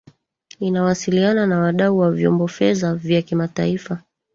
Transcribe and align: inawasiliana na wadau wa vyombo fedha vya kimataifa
inawasiliana 0.59 1.47
na 1.47 1.59
wadau 1.59 1.97
wa 1.99 2.11
vyombo 2.11 2.47
fedha 2.47 2.95
vya 2.95 3.21
kimataifa 3.21 4.01